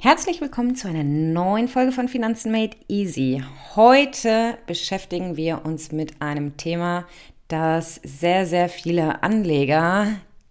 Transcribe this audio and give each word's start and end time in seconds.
Herzlich 0.00 0.40
willkommen 0.40 0.76
zu 0.76 0.86
einer 0.86 1.02
neuen 1.02 1.66
Folge 1.66 1.90
von 1.90 2.06
Finanzen 2.06 2.52
Made 2.52 2.76
Easy. 2.86 3.42
Heute 3.74 4.56
beschäftigen 4.68 5.36
wir 5.36 5.64
uns 5.64 5.90
mit 5.90 6.22
einem 6.22 6.56
Thema, 6.56 7.04
das 7.48 7.96
sehr, 8.04 8.46
sehr 8.46 8.68
viele 8.68 9.24
Anleger 9.24 10.06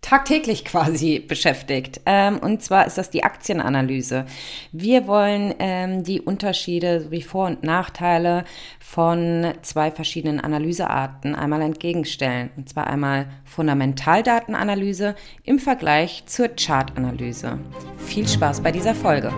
tagtäglich 0.07 0.63
quasi 0.63 1.19
beschäftigt. 1.19 1.99
Ähm, 2.05 2.39
und 2.39 2.63
zwar 2.63 2.87
ist 2.87 2.97
das 2.97 3.09
die 3.09 3.23
Aktienanalyse. 3.23 4.25
Wir 4.71 5.05
wollen 5.05 5.53
ähm, 5.59 6.03
die 6.03 6.21
Unterschiede 6.21 7.01
sowie 7.01 7.21
Vor- 7.21 7.47
und 7.47 7.63
Nachteile 7.63 8.45
von 8.79 9.53
zwei 9.63 9.91
verschiedenen 9.91 10.39
Analysearten 10.39 11.35
einmal 11.35 11.61
entgegenstellen. 11.61 12.51
Und 12.55 12.69
zwar 12.69 12.87
einmal 12.87 13.27
Fundamentaldatenanalyse 13.43 15.15
im 15.43 15.59
Vergleich 15.59 16.23
zur 16.25 16.49
Chartanalyse. 16.49 17.59
Viel 17.97 18.27
Spaß 18.27 18.61
bei 18.61 18.71
dieser 18.71 18.95
Folge. 18.95 19.33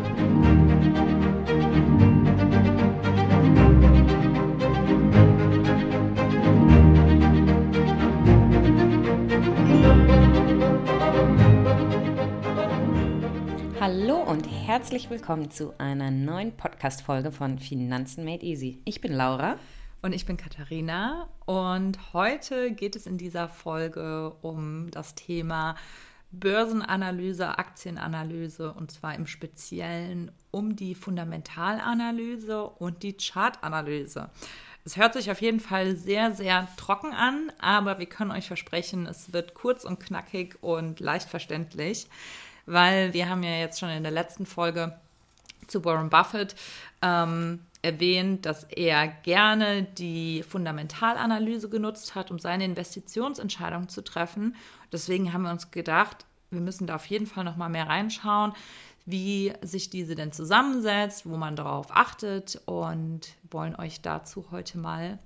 Herzlich 14.46 15.10
willkommen 15.10 15.52
zu 15.52 15.74
einer 15.80 16.12
neuen 16.12 16.52
Podcast-Folge 16.52 17.32
von 17.32 17.60
Finanzen 17.60 18.26
Made 18.26 18.46
Easy. 18.46 18.82
Ich 18.84 19.00
bin 19.00 19.14
Laura. 19.14 19.58
Und 20.02 20.12
ich 20.12 20.26
bin 20.26 20.36
Katharina. 20.36 21.30
Und 21.46 21.98
heute 22.12 22.74
geht 22.74 22.98
es 22.98 23.08
in 23.08 23.18
dieser 23.18 23.48
Folge 23.48 24.32
um 24.42 24.92
das 24.92 25.16
Thema 25.16 25.76
Börsenanalyse, 26.32 27.58
Aktienanalyse 27.58 28.74
und 28.74 28.92
zwar 28.92 29.16
im 29.16 29.26
Speziellen 29.26 30.34
um 30.52 30.76
die 30.76 30.94
Fundamentalanalyse 30.94 32.62
und 32.64 33.02
die 33.02 33.16
Chartanalyse. 33.16 34.30
Es 34.84 34.98
hört 34.98 35.14
sich 35.14 35.32
auf 35.32 35.42
jeden 35.42 35.62
Fall 35.62 35.96
sehr, 35.96 36.34
sehr 36.34 36.68
trocken 36.76 37.14
an, 37.14 37.50
aber 37.62 37.98
wir 37.98 38.08
können 38.08 38.32
euch 38.32 38.48
versprechen, 38.48 39.06
es 39.06 39.32
wird 39.32 39.54
kurz 39.54 39.86
und 39.86 40.02
knackig 40.02 40.58
und 40.62 41.00
leicht 41.00 41.30
verständlich 41.30 42.10
weil 42.70 43.14
wir 43.14 43.30
haben 43.30 43.44
ja 43.44 43.58
jetzt 43.58 43.80
schon 43.80 43.90
in 43.90 44.04
der 44.04 44.12
letzten 44.12 44.46
Folge 44.46 44.96
zu 45.68 45.84
Warren 45.86 46.10
Buffett 46.10 46.56
ähm, 47.02 47.60
erwähnt, 47.82 48.46
dass 48.46 48.64
er 48.66 49.08
gerne 49.08 49.84
die 49.84 50.44
Fundamentalanalyse 50.44 51.70
genutzt 51.70 52.16
hat, 52.16 52.32
um 52.32 52.40
seine 52.40 52.66
Investitionsentscheidung 52.66 53.90
zu 53.90 54.04
treffen. 54.04 54.56
Deswegen 54.92 55.34
haben 55.34 55.44
wir 55.44 55.52
uns 55.52 55.72
gedacht, 55.72 56.26
wir 56.52 56.62
müssen 56.62 56.88
da 56.88 56.96
auf 56.96 57.06
jeden 57.06 57.28
Fall 57.28 57.44
noch 57.44 57.58
mal 57.58 57.70
mehr 57.70 57.88
reinschauen, 57.88 58.54
wie 59.06 59.54
sich 59.62 59.90
diese 59.90 60.16
denn 60.16 60.32
zusammensetzt, 60.32 61.28
wo 61.28 61.38
man 61.38 61.56
darauf 61.56 61.88
achtet 61.90 62.62
und 62.66 63.34
wollen 63.50 63.76
euch 63.76 64.02
dazu 64.02 64.46
heute 64.52 64.78
mal 64.78 65.18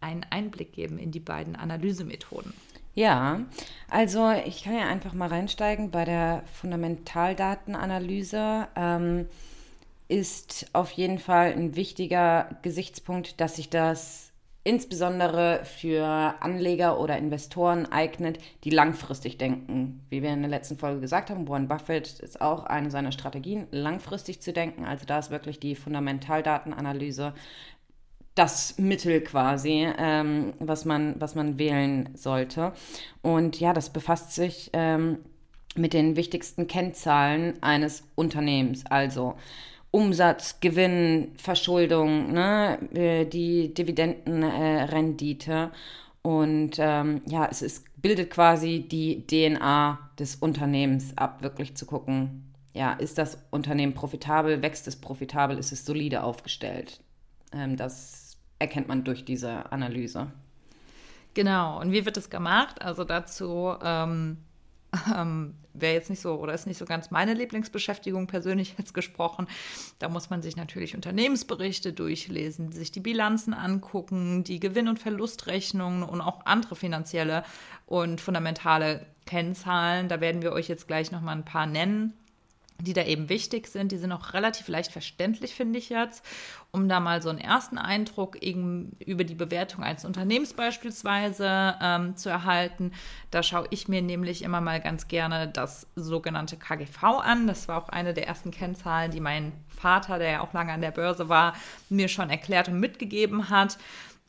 einen 0.00 0.24
Einblick 0.30 0.72
geben 0.72 0.98
in 0.98 1.10
die 1.10 1.20
beiden 1.20 1.56
Analysemethoden. 1.56 2.54
Ja, 2.96 3.44
also 3.90 4.30
ich 4.30 4.64
kann 4.64 4.74
ja 4.74 4.88
einfach 4.88 5.12
mal 5.12 5.28
reinsteigen. 5.28 5.90
Bei 5.90 6.06
der 6.06 6.42
Fundamentaldatenanalyse 6.50 8.68
ähm, 8.74 9.28
ist 10.08 10.70
auf 10.72 10.92
jeden 10.92 11.18
Fall 11.18 11.52
ein 11.52 11.76
wichtiger 11.76 12.56
Gesichtspunkt, 12.62 13.38
dass 13.38 13.56
sich 13.56 13.68
das 13.68 14.32
insbesondere 14.64 15.60
für 15.64 16.06
Anleger 16.40 16.98
oder 16.98 17.18
Investoren 17.18 17.84
eignet, 17.84 18.38
die 18.64 18.70
langfristig 18.70 19.36
denken. 19.36 20.00
Wie 20.08 20.22
wir 20.22 20.32
in 20.32 20.40
der 20.40 20.50
letzten 20.50 20.78
Folge 20.78 21.00
gesagt 21.00 21.28
haben, 21.28 21.46
Warren 21.48 21.68
Buffett 21.68 22.18
ist 22.20 22.40
auch 22.40 22.64
eine 22.64 22.90
seiner 22.90 23.12
Strategien, 23.12 23.66
langfristig 23.72 24.40
zu 24.40 24.54
denken. 24.54 24.86
Also 24.86 25.04
da 25.04 25.18
ist 25.18 25.30
wirklich 25.30 25.60
die 25.60 25.76
Fundamentaldatenanalyse 25.76 27.34
das 28.36 28.78
Mittel 28.78 29.22
quasi, 29.22 29.88
ähm, 29.98 30.52
was, 30.60 30.84
man, 30.84 31.16
was 31.18 31.34
man 31.34 31.58
wählen 31.58 32.10
sollte. 32.14 32.72
Und 33.22 33.58
ja, 33.58 33.72
das 33.72 33.90
befasst 33.90 34.34
sich 34.34 34.70
ähm, 34.74 35.18
mit 35.74 35.94
den 35.94 36.16
wichtigsten 36.16 36.68
Kennzahlen 36.68 37.54
eines 37.62 38.04
Unternehmens, 38.14 38.86
also 38.86 39.34
Umsatz, 39.90 40.60
Gewinn, 40.60 41.32
Verschuldung, 41.38 42.32
ne, 42.32 42.78
äh, 42.94 43.24
die 43.24 43.72
Dividendenrendite. 43.72 45.70
Äh, 45.72 46.28
und 46.28 46.76
ähm, 46.78 47.22
ja, 47.26 47.48
es 47.50 47.62
ist, 47.62 47.84
bildet 47.96 48.30
quasi 48.30 48.84
die 48.86 49.26
DNA 49.26 49.98
des 50.18 50.36
Unternehmens 50.36 51.16
ab, 51.16 51.42
wirklich 51.42 51.74
zu 51.74 51.86
gucken, 51.86 52.52
ja, 52.74 52.92
ist 52.92 53.16
das 53.16 53.38
Unternehmen 53.50 53.94
profitabel, 53.94 54.60
wächst 54.60 54.86
es 54.86 54.96
profitabel, 54.96 55.56
ist 55.56 55.72
es 55.72 55.86
solide 55.86 56.22
aufgestellt. 56.22 57.00
Ähm, 57.52 57.76
das 57.76 58.25
erkennt 58.58 58.88
man 58.88 59.04
durch 59.04 59.24
diese 59.24 59.70
Analyse. 59.72 60.32
Genau, 61.34 61.80
und 61.80 61.92
wie 61.92 62.04
wird 62.06 62.16
das 62.16 62.30
gemacht? 62.30 62.80
Also 62.80 63.04
dazu 63.04 63.74
ähm, 63.82 64.38
ähm, 65.14 65.54
wäre 65.74 65.92
jetzt 65.92 66.08
nicht 66.08 66.22
so 66.22 66.36
oder 66.36 66.54
ist 66.54 66.66
nicht 66.66 66.78
so 66.78 66.86
ganz 66.86 67.10
meine 67.10 67.34
Lieblingsbeschäftigung 67.34 68.26
persönlich 68.26 68.74
jetzt 68.78 68.94
gesprochen. 68.94 69.46
Da 69.98 70.08
muss 70.08 70.30
man 70.30 70.40
sich 70.40 70.56
natürlich 70.56 70.94
Unternehmensberichte 70.94 71.92
durchlesen, 71.92 72.72
sich 72.72 72.92
die 72.92 73.00
Bilanzen 73.00 73.52
angucken, 73.52 74.44
die 74.44 74.60
Gewinn- 74.60 74.88
und 74.88 74.98
Verlustrechnungen 74.98 76.02
und 76.02 76.20
auch 76.20 76.46
andere 76.46 76.76
finanzielle 76.76 77.44
und 77.84 78.20
fundamentale 78.20 79.04
Kennzahlen. 79.26 80.08
Da 80.08 80.20
werden 80.20 80.40
wir 80.40 80.52
euch 80.52 80.68
jetzt 80.68 80.86
gleich 80.86 81.12
nochmal 81.12 81.36
ein 81.36 81.44
paar 81.44 81.66
nennen 81.66 82.14
die 82.80 82.92
da 82.92 83.04
eben 83.04 83.28
wichtig 83.28 83.68
sind. 83.68 83.92
Die 83.92 83.96
sind 83.96 84.12
auch 84.12 84.32
relativ 84.32 84.68
leicht 84.68 84.92
verständlich, 84.92 85.54
finde 85.54 85.78
ich 85.78 85.88
jetzt, 85.88 86.24
um 86.70 86.88
da 86.88 87.00
mal 87.00 87.22
so 87.22 87.30
einen 87.30 87.38
ersten 87.38 87.78
Eindruck 87.78 88.36
über 88.36 89.24
die 89.24 89.34
Bewertung 89.34 89.82
eines 89.82 90.04
Unternehmens 90.04 90.52
beispielsweise 90.52 91.76
ähm, 91.80 92.16
zu 92.16 92.28
erhalten. 92.28 92.92
Da 93.30 93.42
schaue 93.42 93.66
ich 93.70 93.88
mir 93.88 94.02
nämlich 94.02 94.42
immer 94.42 94.60
mal 94.60 94.80
ganz 94.80 95.08
gerne 95.08 95.48
das 95.48 95.86
sogenannte 95.96 96.56
KGV 96.56 97.02
an. 97.04 97.46
Das 97.46 97.68
war 97.68 97.82
auch 97.82 97.88
eine 97.88 98.14
der 98.14 98.26
ersten 98.26 98.50
Kennzahlen, 98.50 99.10
die 99.10 99.20
mein 99.20 99.52
Vater, 99.68 100.18
der 100.18 100.30
ja 100.30 100.40
auch 100.40 100.52
lange 100.52 100.72
an 100.72 100.80
der 100.80 100.90
Börse 100.90 101.28
war, 101.28 101.54
mir 101.88 102.08
schon 102.08 102.30
erklärt 102.30 102.68
und 102.68 102.80
mitgegeben 102.80 103.50
hat. 103.50 103.78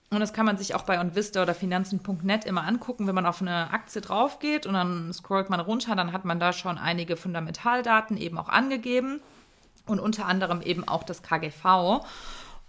Und 0.09 0.21
das 0.21 0.31
kann 0.31 0.45
man 0.45 0.57
sich 0.57 0.73
auch 0.73 0.83
bei 0.83 0.99
Onvista 0.99 1.41
oder 1.41 1.53
Finanzen.net 1.53 2.45
immer 2.45 2.63
angucken, 2.65 3.07
wenn 3.07 3.15
man 3.15 3.25
auf 3.25 3.41
eine 3.41 3.71
Aktie 3.71 4.01
drauf 4.01 4.39
geht 4.39 4.65
und 4.65 4.73
dann 4.73 5.11
scrollt 5.11 5.49
man 5.49 5.59
runter, 5.59 5.95
dann 5.95 6.13
hat 6.13 6.23
man 6.23 6.39
da 6.39 6.53
schon 6.53 6.77
einige 6.77 7.17
Fundamentaldaten 7.17 8.15
eben 8.15 8.37
auch 8.37 8.47
angegeben 8.47 9.19
und 9.85 9.99
unter 9.99 10.25
anderem 10.25 10.61
eben 10.61 10.87
auch 10.87 11.03
das 11.03 11.23
KGV. 11.23 12.05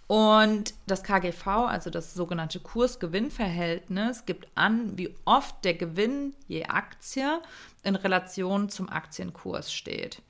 Und 0.09 0.72
das 0.87 1.03
KGV, 1.03 1.47
also 1.47 1.91
das 1.91 2.15
sogenannte 2.15 2.60
Kurs-Gewinn-Verhältnis, 2.60 4.25
gibt 4.25 4.48
an, 4.54 4.97
wie 4.97 5.15
oft 5.27 5.62
der 5.65 5.75
Gewinn 5.75 6.34
je 6.48 6.65
Aktie 6.65 7.41
in 7.82 7.94
Relation 7.94 8.71
zum 8.71 8.88
Aktienkurs 8.88 9.71
steht. 9.71 10.22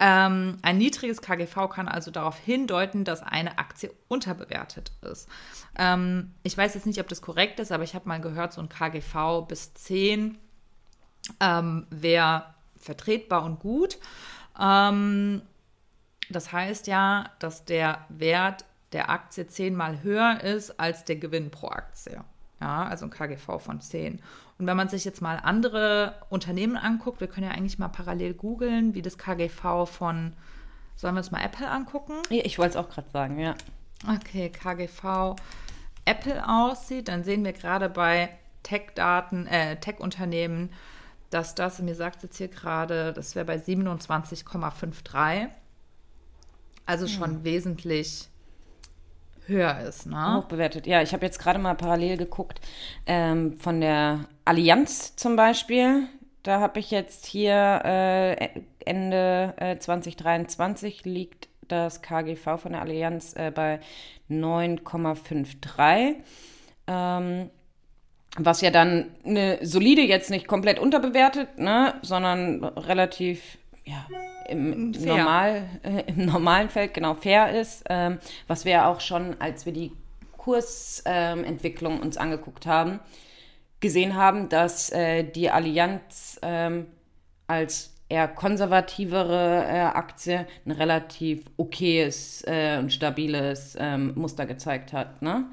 Ähm, 0.00 0.58
ein 0.62 0.78
niedriges 0.78 1.20
KGV 1.20 1.68
kann 1.70 1.88
also 1.88 2.10
darauf 2.10 2.38
hindeuten, 2.38 3.04
dass 3.04 3.22
eine 3.22 3.58
Aktie 3.58 3.90
unterbewertet 4.08 4.92
ist. 5.02 5.28
Ähm, 5.76 6.34
ich 6.42 6.56
weiß 6.56 6.74
jetzt 6.74 6.86
nicht, 6.86 7.00
ob 7.00 7.08
das 7.08 7.20
korrekt 7.20 7.58
ist, 7.60 7.72
aber 7.72 7.82
ich 7.82 7.94
habe 7.94 8.08
mal 8.08 8.20
gehört, 8.20 8.52
so 8.52 8.60
ein 8.60 8.68
KGV 8.68 9.46
bis 9.48 9.74
10 9.74 10.38
ähm, 11.40 11.86
wäre 11.90 12.54
vertretbar 12.78 13.44
und 13.44 13.58
gut. 13.58 13.98
Ähm, 14.60 15.42
das 16.30 16.52
heißt 16.52 16.86
ja, 16.86 17.30
dass 17.38 17.64
der 17.64 18.04
Wert 18.08 18.64
der 18.92 19.10
Aktie 19.10 19.46
zehnmal 19.46 20.02
höher 20.02 20.40
ist 20.42 20.78
als 20.78 21.04
der 21.04 21.16
Gewinn 21.16 21.50
pro 21.50 21.68
Aktie. 21.68 22.22
Ja, 22.60 22.84
also 22.84 23.06
ein 23.06 23.10
KGV 23.10 23.60
von 23.60 23.80
10. 23.80 24.20
Und 24.58 24.66
wenn 24.66 24.76
man 24.76 24.88
sich 24.88 25.04
jetzt 25.04 25.22
mal 25.22 25.36
andere 25.36 26.14
Unternehmen 26.30 26.76
anguckt, 26.76 27.20
wir 27.20 27.28
können 27.28 27.46
ja 27.46 27.52
eigentlich 27.52 27.78
mal 27.78 27.88
parallel 27.88 28.34
googeln, 28.34 28.94
wie 28.94 29.02
das 29.02 29.16
KGV 29.16 29.86
von, 29.86 30.32
sollen 30.96 31.14
wir 31.14 31.18
uns 31.18 31.30
mal 31.30 31.44
Apple 31.44 31.70
angucken? 31.70 32.14
Ich 32.28 32.58
wollte 32.58 32.70
es 32.70 32.76
auch 32.76 32.88
gerade 32.88 33.08
sagen, 33.10 33.38
ja. 33.38 33.54
Okay, 34.06 34.50
KGV 34.50 35.36
Apple 36.04 36.48
aussieht, 36.48 37.08
dann 37.08 37.22
sehen 37.22 37.44
wir 37.44 37.52
gerade 37.52 37.88
bei 37.88 38.30
Tech-Daten, 38.62 39.46
äh, 39.46 39.78
Tech-Unternehmen, 39.78 40.70
dass 41.30 41.54
das, 41.54 41.80
mir 41.80 41.94
sagt 41.94 42.16
es 42.16 42.22
jetzt 42.22 42.38
hier 42.38 42.48
gerade, 42.48 43.12
das 43.12 43.34
wäre 43.34 43.44
bei 43.44 43.56
27,53. 43.56 45.48
Also 46.86 47.06
schon 47.06 47.30
hm. 47.30 47.44
wesentlich 47.44 48.28
höher 49.48 49.80
ist. 49.80 50.06
Ne? 50.06 50.36
Hochbewertet. 50.36 50.86
Ja, 50.86 51.02
ich 51.02 51.12
habe 51.12 51.24
jetzt 51.24 51.38
gerade 51.38 51.58
mal 51.58 51.74
parallel 51.74 52.16
geguckt 52.16 52.60
ähm, 53.06 53.58
von 53.58 53.80
der 53.80 54.20
Allianz 54.48 55.14
zum 55.16 55.36
Beispiel. 55.36 56.08
Da 56.42 56.60
habe 56.60 56.80
ich 56.80 56.90
jetzt 56.90 57.26
hier 57.26 57.82
äh, 57.84 58.48
Ende 58.84 59.52
äh, 59.58 59.78
2023 59.78 61.04
liegt 61.04 61.48
das 61.68 62.00
KGV 62.00 62.58
von 62.58 62.72
der 62.72 62.80
Allianz 62.80 63.34
äh, 63.36 63.52
bei 63.54 63.80
9,53. 64.30 66.14
Ähm, 66.86 67.50
was 68.38 68.60
ja 68.62 68.70
dann 68.70 69.10
eine 69.26 69.58
solide, 69.60 70.00
jetzt 70.02 70.30
nicht 70.30 70.46
komplett 70.46 70.78
unterbewertet, 70.78 71.58
ne, 71.58 71.94
sondern 72.00 72.64
relativ 72.64 73.58
ja, 73.84 74.06
im, 74.48 74.92
Normal, 74.92 75.64
äh, 75.82 76.04
im 76.06 76.24
normalen 76.24 76.70
Feld 76.70 76.94
genau 76.94 77.12
fair 77.14 77.58
ist, 77.58 77.84
ähm, 77.90 78.18
was 78.46 78.64
wir 78.64 78.86
auch 78.86 79.00
schon, 79.00 79.38
als 79.40 79.66
wir 79.66 79.74
die 79.74 79.92
Kursentwicklung 80.38 81.96
ähm, 81.96 82.00
uns 82.00 82.16
angeguckt 82.16 82.64
haben, 82.64 83.00
gesehen 83.80 84.16
haben, 84.16 84.48
dass 84.48 84.90
äh, 84.90 85.24
die 85.24 85.50
Allianz 85.50 86.38
ähm, 86.42 86.86
als 87.46 87.94
eher 88.08 88.28
konservativere 88.28 89.64
äh, 89.66 89.80
Aktie 89.80 90.46
ein 90.64 90.72
relativ 90.72 91.44
okayes 91.56 92.42
äh, 92.46 92.78
und 92.78 92.92
stabiles 92.92 93.76
ähm, 93.78 94.12
Muster 94.14 94.46
gezeigt 94.46 94.92
hat. 94.92 95.20
Ne? 95.22 95.46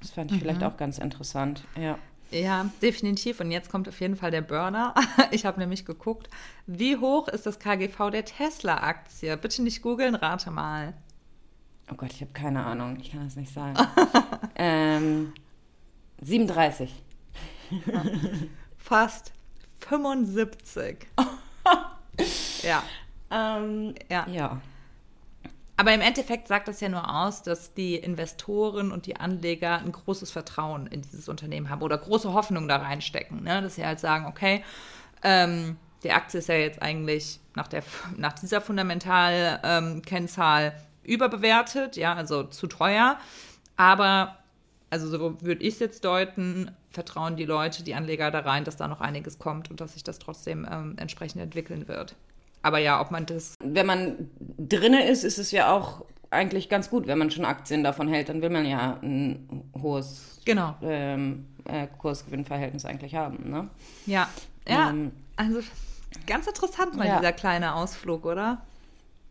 Das 0.00 0.10
fand 0.10 0.30
ich 0.30 0.38
mhm. 0.38 0.42
vielleicht 0.42 0.62
auch 0.62 0.76
ganz 0.76 0.98
interessant. 0.98 1.64
Ja. 1.80 1.98
Ja, 2.30 2.70
definitiv. 2.80 3.40
Und 3.40 3.50
jetzt 3.50 3.70
kommt 3.70 3.88
auf 3.88 4.00
jeden 4.00 4.16
Fall 4.16 4.30
der 4.30 4.40
Burner. 4.40 4.94
Ich 5.32 5.44
habe 5.44 5.60
nämlich 5.60 5.84
geguckt, 5.84 6.28
wie 6.66 6.96
hoch 6.96 7.28
ist 7.28 7.46
das 7.46 7.58
KGV 7.58 8.10
der 8.10 8.24
Tesla-Aktie? 8.24 9.36
Bitte 9.36 9.62
nicht 9.62 9.82
googeln, 9.82 10.14
rate 10.14 10.50
mal. 10.50 10.94
Oh 11.90 11.94
Gott, 11.94 12.12
ich 12.12 12.20
habe 12.22 12.32
keine 12.32 12.64
Ahnung. 12.64 12.98
Ich 13.00 13.12
kann 13.12 13.24
das 13.24 13.36
nicht 13.36 13.52
sagen. 13.52 13.76
ähm, 14.54 15.32
37. 16.22 16.90
Fast 18.78 19.32
75. 19.80 21.06
ja. 22.62 22.82
Ähm, 23.30 23.94
ja. 24.10 24.26
Ja. 24.28 24.60
Aber 25.76 25.94
im 25.94 26.00
Endeffekt 26.00 26.48
sagt 26.48 26.68
das 26.68 26.80
ja 26.80 26.88
nur 26.88 27.12
aus, 27.12 27.42
dass 27.42 27.74
die 27.74 27.96
Investoren 27.96 28.92
und 28.92 29.06
die 29.06 29.16
Anleger 29.16 29.78
ein 29.78 29.90
großes 29.90 30.30
Vertrauen 30.30 30.86
in 30.86 31.02
dieses 31.02 31.28
Unternehmen 31.28 31.70
haben 31.70 31.82
oder 31.82 31.98
große 31.98 32.32
Hoffnung 32.32 32.68
da 32.68 32.76
reinstecken. 32.76 33.42
Ne? 33.42 33.62
Dass 33.62 33.76
sie 33.76 33.84
halt 33.84 33.98
sagen, 33.98 34.26
okay, 34.26 34.62
ähm, 35.22 35.76
die 36.02 36.12
Aktie 36.12 36.40
ist 36.40 36.48
ja 36.48 36.56
jetzt 36.56 36.82
eigentlich 36.82 37.40
nach, 37.54 37.68
der, 37.68 37.82
nach 38.16 38.34
dieser 38.34 38.60
Fundamentalkennzahl 38.60 40.66
ähm, 40.66 40.72
überbewertet, 41.04 41.96
ja, 41.96 42.14
also 42.14 42.44
zu 42.44 42.66
teuer. 42.66 43.18
Aber, 43.76 44.38
also 44.92 45.08
so 45.08 45.40
würde 45.40 45.62
ich 45.62 45.74
es 45.74 45.80
jetzt 45.80 46.04
deuten, 46.04 46.70
vertrauen 46.90 47.36
die 47.36 47.46
Leute, 47.46 47.82
die 47.82 47.94
Anleger 47.94 48.30
da 48.30 48.40
rein, 48.40 48.64
dass 48.64 48.76
da 48.76 48.88
noch 48.88 49.00
einiges 49.00 49.38
kommt 49.38 49.70
und 49.70 49.80
dass 49.80 49.94
sich 49.94 50.04
das 50.04 50.18
trotzdem 50.18 50.68
ähm, 50.70 50.96
entsprechend 50.98 51.40
entwickeln 51.40 51.88
wird. 51.88 52.14
Aber 52.60 52.76
ja, 52.76 53.00
ob 53.00 53.10
man 53.10 53.24
das. 53.24 53.54
Wenn 53.64 53.86
man 53.86 54.30
drinne 54.38 55.08
ist, 55.08 55.24
ist 55.24 55.38
es 55.38 55.50
ja 55.50 55.74
auch 55.74 56.04
eigentlich 56.28 56.68
ganz 56.68 56.90
gut, 56.90 57.06
wenn 57.06 57.16
man 57.16 57.30
schon 57.30 57.46
Aktien 57.46 57.82
davon 57.82 58.06
hält, 58.06 58.28
dann 58.28 58.42
will 58.42 58.50
man 58.50 58.66
ja 58.66 58.98
ein 59.02 59.70
hohes 59.82 60.40
genau. 60.44 60.74
ähm, 60.82 61.46
äh, 61.64 61.86
Kursgewinnverhältnis 61.96 62.84
eigentlich 62.84 63.14
haben. 63.14 63.50
Ne? 63.50 63.70
Ja, 64.04 64.28
ja. 64.68 64.90
Ähm, 64.90 65.12
also 65.36 65.60
ganz 66.26 66.46
interessant 66.46 66.96
mal 66.98 67.06
ja. 67.06 67.18
dieser 67.18 67.32
kleine 67.32 67.74
Ausflug, 67.76 68.26
oder? 68.26 68.60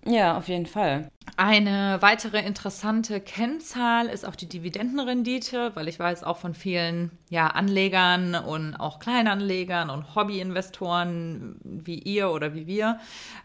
Ja, 0.06 0.38
auf 0.38 0.48
jeden 0.48 0.66
Fall. 0.66 1.12
Eine 1.38 1.98
weitere 2.02 2.46
interessante 2.46 3.22
Kennzahl 3.22 4.08
ist 4.08 4.28
auch 4.28 4.36
die 4.36 4.48
Dividendenrendite, 4.48 5.72
weil 5.76 5.88
ich 5.88 5.98
weiß 5.98 6.24
auch 6.24 6.38
von 6.38 6.54
vielen 6.54 7.12
ja, 7.30 7.48
Anlegern 7.48 8.36
und 8.36 8.76
auch 8.76 9.00
Kleinanlegern 9.00 9.90
und 9.90 10.14
Hobbyinvestoren 10.14 11.56
wie 11.64 12.00
ihr 12.00 12.32
oder 12.32 12.54
wie 12.54 12.68
wir, 12.68 13.00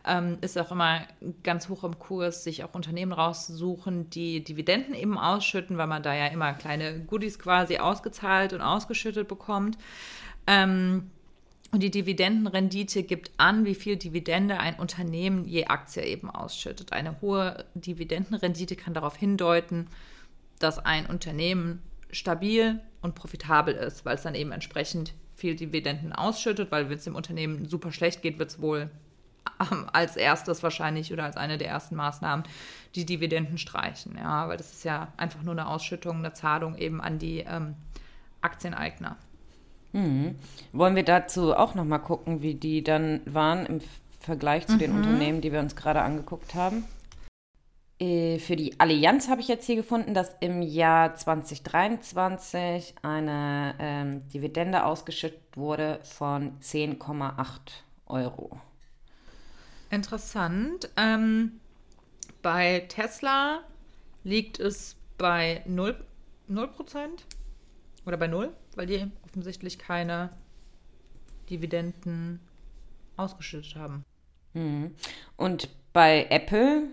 ähm, 0.04 0.38
ist 0.40 0.58
auch 0.58 0.72
immer 0.72 1.00
ganz 1.42 1.68
hoch 1.68 1.84
im 1.84 1.98
Kurs, 1.98 2.44
sich 2.44 2.64
auch 2.64 2.74
Unternehmen 2.74 3.12
rauszusuchen, 3.12 4.10
die 4.10 4.42
Dividenden 4.42 4.94
eben 4.94 5.16
ausschütten, 5.16 5.78
weil 5.78 5.86
man 5.86 6.02
da 6.02 6.14
ja 6.14 6.26
immer 6.26 6.54
kleine 6.54 7.00
Goodies 7.00 7.38
quasi 7.38 7.78
ausgezahlt 7.78 8.52
und 8.52 8.62
ausgeschüttet 8.62 9.28
bekommt. 9.28 9.78
Ähm, 10.46 11.10
und 11.76 11.82
die 11.82 11.90
Dividendenrendite 11.90 13.02
gibt 13.02 13.32
an, 13.36 13.66
wie 13.66 13.74
viel 13.74 13.96
Dividende 13.96 14.58
ein 14.58 14.76
Unternehmen 14.76 15.44
je 15.44 15.66
Aktie 15.66 16.02
eben 16.06 16.30
ausschüttet. 16.30 16.94
Eine 16.94 17.20
hohe 17.20 17.66
Dividendenrendite 17.74 18.76
kann 18.76 18.94
darauf 18.94 19.14
hindeuten, 19.14 19.88
dass 20.58 20.78
ein 20.78 21.04
Unternehmen 21.04 21.82
stabil 22.10 22.80
und 23.02 23.14
profitabel 23.14 23.74
ist, 23.74 24.06
weil 24.06 24.14
es 24.14 24.22
dann 24.22 24.34
eben 24.34 24.52
entsprechend 24.52 25.12
viel 25.34 25.54
Dividenden 25.54 26.14
ausschüttet, 26.14 26.72
weil 26.72 26.88
wenn 26.88 26.96
es 26.96 27.04
dem 27.04 27.14
Unternehmen 27.14 27.68
super 27.68 27.92
schlecht 27.92 28.22
geht, 28.22 28.38
wird 28.38 28.52
es 28.52 28.62
wohl 28.62 28.88
ähm, 29.70 29.84
als 29.92 30.16
erstes 30.16 30.62
wahrscheinlich 30.62 31.12
oder 31.12 31.24
als 31.24 31.36
eine 31.36 31.58
der 31.58 31.68
ersten 31.68 31.94
Maßnahmen 31.96 32.46
die 32.94 33.04
Dividenden 33.04 33.58
streichen. 33.58 34.16
Ja, 34.16 34.48
weil 34.48 34.56
das 34.56 34.72
ist 34.72 34.84
ja 34.84 35.12
einfach 35.18 35.42
nur 35.42 35.52
eine 35.52 35.66
Ausschüttung, 35.66 36.16
eine 36.16 36.32
Zahlung 36.32 36.78
eben 36.78 37.02
an 37.02 37.18
die 37.18 37.40
ähm, 37.40 37.74
Aktieneigner. 38.40 39.18
Mhm. 39.96 40.34
Wollen 40.72 40.94
wir 40.94 41.04
dazu 41.04 41.54
auch 41.54 41.74
nochmal 41.74 42.02
gucken, 42.02 42.42
wie 42.42 42.54
die 42.54 42.84
dann 42.84 43.22
waren 43.24 43.64
im 43.64 43.80
Vergleich 44.20 44.66
zu 44.66 44.74
mhm. 44.74 44.78
den 44.78 44.92
Unternehmen, 44.92 45.40
die 45.40 45.52
wir 45.52 45.60
uns 45.60 45.74
gerade 45.74 46.02
angeguckt 46.02 46.54
haben? 46.54 46.84
Äh, 47.98 48.38
für 48.38 48.56
die 48.56 48.78
Allianz 48.78 49.28
habe 49.28 49.40
ich 49.40 49.48
jetzt 49.48 49.64
hier 49.64 49.76
gefunden, 49.76 50.12
dass 50.12 50.36
im 50.40 50.60
Jahr 50.60 51.14
2023 51.14 52.94
eine 53.00 53.74
ähm, 53.78 54.28
Dividende 54.28 54.84
ausgeschüttet 54.84 55.56
wurde 55.56 55.98
von 56.02 56.60
10,8 56.60 57.46
Euro. 58.06 58.60
Interessant. 59.88 60.90
Ähm, 60.98 61.52
bei 62.42 62.80
Tesla 62.88 63.60
liegt 64.24 64.60
es 64.60 64.96
bei 65.16 65.62
0%, 65.66 65.94
0% 66.50 66.68
oder 68.06 68.16
bei 68.16 68.28
0, 68.28 68.52
weil 68.76 68.86
die 68.86 69.10
offensichtlich 69.24 69.78
keine 69.78 70.30
Dividenden 71.50 72.40
ausgeschüttet 73.16 73.76
haben. 73.76 74.04
Mhm. 74.54 74.94
Und 75.36 75.68
bei 75.92 76.26
Apple 76.30 76.88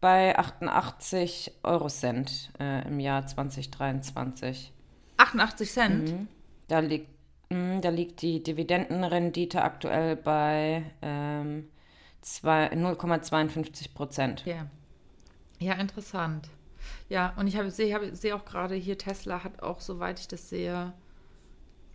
bei 0.00 0.38
88 0.38 1.52
Euro 1.62 1.88
Cent 1.88 2.50
äh, 2.60 2.86
im 2.86 3.00
Jahr 3.00 3.26
2023. 3.26 4.70
88 5.16 5.72
Cent? 5.72 6.10
Mhm. 6.10 6.28
Da, 6.68 6.80
liegt, 6.80 7.08
mh, 7.48 7.80
da 7.80 7.88
liegt 7.88 8.20
die 8.20 8.42
Dividendenrendite 8.42 9.62
aktuell 9.62 10.16
bei 10.16 10.84
ähm, 11.00 11.68
0,52 12.22 13.94
Prozent. 13.94 14.44
Ja. 14.44 14.66
ja, 15.58 15.72
interessant. 15.74 16.50
Ja, 17.08 17.32
und 17.36 17.46
ich 17.46 17.58
sehe 17.74 17.94
hab, 17.94 18.02
seh 18.12 18.32
auch 18.32 18.44
gerade 18.44 18.74
hier, 18.74 18.98
Tesla 18.98 19.44
hat 19.44 19.62
auch, 19.62 19.80
soweit 19.80 20.20
ich 20.20 20.28
das 20.28 20.48
sehe, 20.48 20.92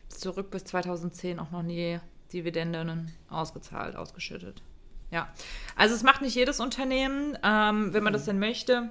zurück 0.10 0.52
bis 0.52 0.66
2010 0.66 1.40
auch 1.40 1.52
noch 1.52 1.64
nie 1.64 2.00
Dividenden 2.34 3.12
ausgezahlt, 3.30 3.96
ausgeschüttet. 3.96 4.62
Ja, 5.12 5.30
also 5.76 5.96
es 5.96 6.04
macht 6.04 6.22
nicht 6.22 6.36
jedes 6.36 6.60
Unternehmen. 6.60 7.38
Ähm, 7.44 7.94
wenn 7.94 8.04
man 8.04 8.14
das 8.14 8.26
denn 8.26 8.40
möchte, 8.40 8.90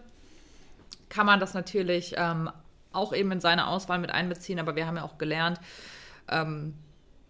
kann 1.08 1.26
man 1.26 1.38
das 1.38 1.54
natürlich 1.54 2.14
ähm, 2.16 2.50
auch 2.92 3.12
eben 3.12 3.30
in 3.30 3.40
seine 3.40 3.68
Auswahl 3.68 3.98
mit 3.98 4.10
einbeziehen. 4.10 4.58
Aber 4.58 4.74
wir 4.74 4.86
haben 4.86 4.96
ja 4.96 5.04
auch 5.04 5.18
gelernt, 5.18 5.60
ähm, 6.28 6.74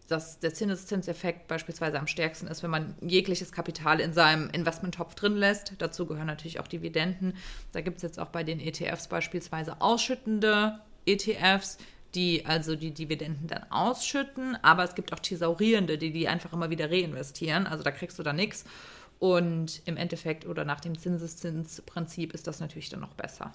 dass 0.09 0.41
der 0.41 0.55
Zinseszinseffekt 0.55 1.47
beispielsweise 1.49 2.01
am 2.01 2.07
stärksten 2.07 2.47
ist, 2.47 2.63
wenn 2.63 2.71
man 2.71 2.95
jegliches 3.01 3.53
Kapital 3.53 4.01
in 4.01 4.13
seinem 4.13 4.49
Investmenttopf 4.51 5.15
drin 5.15 5.37
lässt. 5.37 5.75
Dazu 5.79 6.07
gehören 6.07 6.27
natürlich 6.27 6.61
auch 6.61 6.67
Dividenden. 6.67 7.35
Da 7.73 7.83
gibt 7.83 7.99
es 7.99 8.03
jetzt 8.03 8.19
auch 8.19 8.29
bei 8.29 8.43
den 8.43 8.59
ETFs 8.59 9.09
beispielsweise 9.09 9.81
ausschüttende 9.81 10.81
ETFs, 11.05 11.79
die 12.15 12.47
also 12.47 12.75
die 12.75 12.93
Dividenden 12.93 13.49
dann 13.49 13.71
ausschütten, 13.71 14.57
aber 14.63 14.85
es 14.85 14.95
gibt 14.95 15.13
auch 15.13 15.19
thesaurierende, 15.19 15.99
die 15.99 16.11
die 16.11 16.27
einfach 16.27 16.55
immer 16.55 16.71
wieder 16.71 16.91
reinvestieren. 16.91 17.67
Also 17.67 17.85
da 17.85 17.91
kriegst 17.91 18.19
du 18.19 18.23
dann 18.23 18.37
nichts. 18.37 18.65
Und 19.19 19.83
im 19.85 19.97
Endeffekt 19.97 20.47
oder 20.47 20.65
nach 20.65 20.81
dem 20.81 20.97
Zinseszinsprinzip 20.97 22.33
ist 22.33 22.47
das 22.47 22.61
natürlich 22.61 22.89
dann 22.89 23.01
noch 23.01 23.15
besser. 23.15 23.53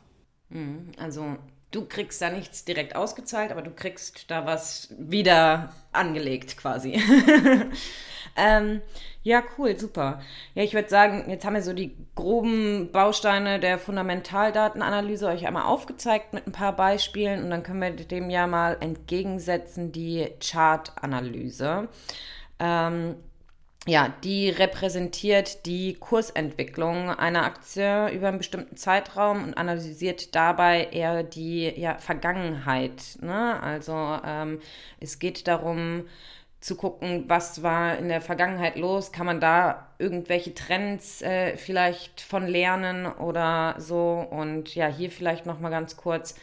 Mhm. 0.50 0.92
Also 0.98 1.38
du 1.74 1.86
kriegst 1.86 2.22
da 2.22 2.30
nichts 2.30 2.64
direkt 2.66 2.96
ausgezahlt, 2.96 3.52
aber 3.52 3.62
du 3.62 3.72
kriegst 3.72 4.30
da 4.30 4.46
was 4.46 4.94
wieder 4.98 5.74
angelegt 5.92 6.58
quasi. 6.58 7.02
ähm, 8.36 8.82
ja, 9.24 9.42
cool, 9.58 9.78
super. 9.80 10.22
Ja, 10.54 10.64
ich 10.64 10.74
würde 10.74 10.90
sagen, 10.90 11.30
jetzt 11.30 11.46
haben 11.46 11.56
wir 11.56 11.64
so 11.64 11.74
die 11.74 11.96
groben 12.16 12.92
Bausteine 12.92 13.60
der 13.60 13.80
Fundamentaldatenanalyse 13.80 15.28
euch 15.28 15.48
einmal 15.48 15.64
aufgezeigt 15.64 16.34
mit 16.34 16.46
ein 16.46 16.52
paar 16.52 16.76
Beispielen 16.76 17.44
und 17.44 17.50
dann 17.50 17.64
können 17.64 17.82
wir 17.82 17.92
dem 17.92 18.30
ja 18.30 18.48
mal 18.48 18.78
entgegensetzen 18.80 19.92
die 19.92 20.28
Chartanalyse. 20.42 21.88
Ähm, 22.60 23.16
ja, 23.86 24.14
die 24.24 24.50
repräsentiert 24.50 25.66
die 25.66 25.96
Kursentwicklung 25.96 27.10
einer 27.10 27.44
Aktie 27.44 28.10
über 28.12 28.30
einen 28.30 28.38
bestimmten 28.38 28.78
Zeitraum 28.78 29.44
und 29.44 29.58
analysiert 29.58 30.36
dabei 30.36 30.86
eher 30.92 31.24
die 31.24 31.74
ja, 31.78 31.98
Vergangenheit. 31.98 33.18
Ne? 33.22 33.62
Also 33.62 34.20
ähm, 34.26 34.60
es 35.02 35.20
geht 35.20 35.48
darum, 35.48 36.06
zu 36.64 36.78
gucken, 36.78 37.26
was 37.28 37.62
war 37.62 37.98
in 37.98 38.08
der 38.08 38.22
Vergangenheit 38.22 38.78
los, 38.78 39.12
kann 39.12 39.26
man 39.26 39.42
da 39.42 39.90
irgendwelche 40.00 40.54
Trends 40.54 41.22
äh, 41.22 41.58
vielleicht 41.58 42.22
von 42.22 42.48
lernen 42.48 43.06
oder 43.06 43.76
so. 43.80 44.26
Und 44.30 44.74
ja, 44.74 44.88
hier 44.88 45.12
vielleicht 45.12 45.46
nochmal 45.46 45.72
ganz 45.72 45.98
kurz 45.98 46.36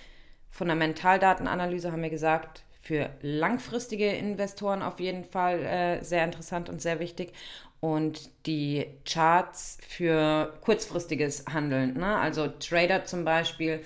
Fundamentaldatenanalyse 0.50 1.90
haben 1.90 2.02
wir 2.02 2.11
gesagt, 2.11 2.64
für 2.90 3.09
langfristige 3.23 4.11
Investoren 4.11 4.82
auf 4.82 4.99
jeden 4.99 5.23
Fall 5.23 5.61
äh, 5.61 6.02
sehr 6.02 6.25
interessant 6.25 6.68
und 6.68 6.82
sehr 6.82 6.99
wichtig. 6.99 7.32
und 7.78 8.30
die 8.47 8.85
Charts 9.06 9.78
für 9.87 10.52
kurzfristiges 10.61 11.44
Handeln. 11.52 11.94
Ne? 11.94 12.16
Also 12.16 12.49
Trader 12.49 13.04
zum 13.04 13.25
Beispiel 13.25 13.80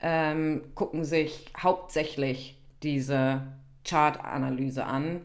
ähm, 0.00 0.62
gucken 0.74 1.04
sich 1.04 1.44
hauptsächlich 1.56 2.56
diese 2.82 3.42
Chart-Analyse 3.84 4.86
an. 4.86 5.20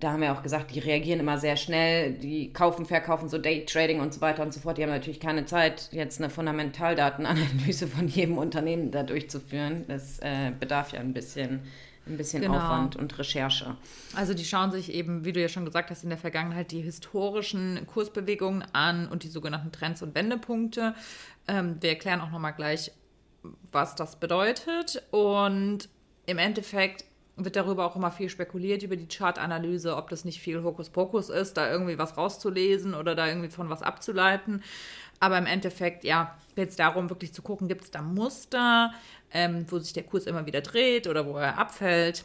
Da 0.00 0.12
haben 0.12 0.22
wir 0.22 0.32
auch 0.32 0.42
gesagt, 0.42 0.74
die 0.74 0.80
reagieren 0.80 1.20
immer 1.20 1.36
sehr 1.38 1.56
schnell, 1.56 2.14
die 2.14 2.54
kaufen, 2.54 2.86
verkaufen, 2.86 3.28
so 3.28 3.36
Day-Trading 3.36 4.00
und 4.00 4.14
so 4.14 4.22
weiter 4.22 4.42
und 4.42 4.54
so 4.54 4.60
fort. 4.60 4.78
Die 4.78 4.82
haben 4.82 4.90
natürlich 4.90 5.20
keine 5.20 5.44
Zeit, 5.44 5.90
jetzt 5.92 6.20
eine 6.20 6.30
Fundamentaldatenanalyse 6.30 7.86
von 7.86 8.08
jedem 8.08 8.38
Unternehmen 8.38 8.90
da 8.90 9.02
durchzuführen. 9.02 9.84
Das 9.88 10.18
äh, 10.20 10.52
bedarf 10.58 10.92
ja 10.92 11.00
ein 11.00 11.12
bisschen 11.12 11.60
ein 12.06 12.16
bisschen 12.16 12.42
genau. 12.42 12.56
Aufwand 12.56 12.96
und 12.96 13.16
Recherche. 13.18 13.76
Also 14.14 14.34
die 14.34 14.44
schauen 14.44 14.72
sich 14.72 14.92
eben, 14.92 15.24
wie 15.24 15.32
du 15.32 15.40
ja 15.40 15.48
schon 15.48 15.64
gesagt 15.64 15.90
hast, 15.90 16.02
in 16.02 16.08
der 16.08 16.18
Vergangenheit 16.18 16.72
die 16.72 16.80
historischen 16.80 17.86
Kursbewegungen 17.86 18.64
an 18.72 19.08
und 19.08 19.22
die 19.22 19.28
sogenannten 19.28 19.72
Trends 19.72 20.02
und 20.02 20.14
Wendepunkte. 20.14 20.94
Ähm, 21.46 21.76
wir 21.80 21.90
erklären 21.90 22.20
auch 22.20 22.30
nochmal 22.30 22.54
gleich, 22.54 22.90
was 23.70 23.94
das 23.94 24.16
bedeutet. 24.16 25.02
Und 25.10 25.88
im 26.26 26.38
Endeffekt 26.38 27.04
wird 27.36 27.56
darüber 27.56 27.86
auch 27.86 27.96
immer 27.96 28.10
viel 28.10 28.28
spekuliert 28.28 28.82
über 28.82 28.96
die 28.96 29.08
Chartanalyse, 29.08 29.96
ob 29.96 30.10
das 30.10 30.24
nicht 30.24 30.40
viel 30.40 30.62
Hokuspokus 30.62 31.30
ist, 31.30 31.56
da 31.56 31.70
irgendwie 31.70 31.98
was 31.98 32.16
rauszulesen 32.16 32.94
oder 32.94 33.14
da 33.14 33.26
irgendwie 33.26 33.48
von 33.48 33.70
was 33.70 33.82
abzuleiten. 33.82 34.62
Aber 35.18 35.38
im 35.38 35.46
Endeffekt, 35.46 36.04
ja, 36.04 36.36
geht 36.56 36.70
es 36.70 36.76
darum, 36.76 37.08
wirklich 37.08 37.32
zu 37.32 37.42
gucken, 37.42 37.68
gibt 37.68 37.84
es 37.84 37.90
da 37.90 38.02
Muster, 38.02 38.92
ähm, 39.32 39.66
wo 39.68 39.78
sich 39.78 39.92
der 39.92 40.04
Kurs 40.04 40.24
immer 40.24 40.46
wieder 40.46 40.60
dreht 40.60 41.06
oder 41.06 41.26
wo 41.26 41.36
er 41.36 41.58
abfällt. 41.58 42.24